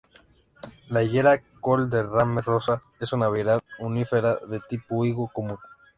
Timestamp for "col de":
1.59-2.01